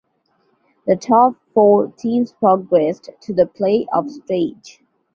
The 0.87 0.95
top 0.95 1.35
four 1.53 1.89
teams 1.91 2.31
progressed 2.33 3.11
to 3.21 3.33
the 3.35 3.43
playoff 3.45 4.09
stage. 4.09 4.81